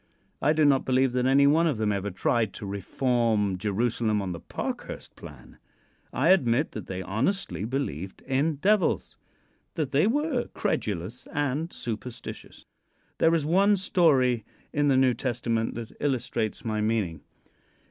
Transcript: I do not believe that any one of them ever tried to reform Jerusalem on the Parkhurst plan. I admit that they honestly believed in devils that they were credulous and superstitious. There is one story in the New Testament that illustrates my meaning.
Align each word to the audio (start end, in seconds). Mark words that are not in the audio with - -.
I 0.41 0.51
do 0.53 0.65
not 0.65 0.83
believe 0.83 1.11
that 1.11 1.27
any 1.27 1.45
one 1.45 1.67
of 1.67 1.77
them 1.77 1.91
ever 1.91 2.09
tried 2.09 2.53
to 2.53 2.65
reform 2.65 3.59
Jerusalem 3.59 4.19
on 4.19 4.31
the 4.31 4.39
Parkhurst 4.39 5.15
plan. 5.15 5.59
I 6.11 6.29
admit 6.29 6.71
that 6.71 6.87
they 6.87 7.03
honestly 7.03 7.65
believed 7.65 8.23
in 8.23 8.55
devils 8.55 9.15
that 9.75 9.91
they 9.91 10.07
were 10.07 10.47
credulous 10.55 11.27
and 11.27 11.71
superstitious. 11.71 12.65
There 13.19 13.35
is 13.35 13.45
one 13.45 13.77
story 13.77 14.43
in 14.73 14.87
the 14.87 14.97
New 14.97 15.13
Testament 15.13 15.75
that 15.75 15.91
illustrates 15.99 16.65
my 16.65 16.81
meaning. 16.81 17.21